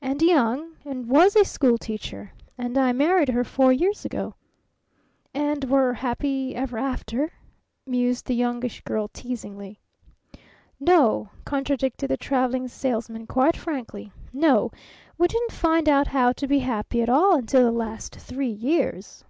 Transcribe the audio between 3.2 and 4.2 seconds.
her four years